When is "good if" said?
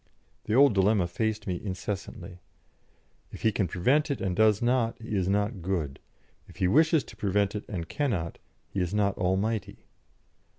5.61-6.55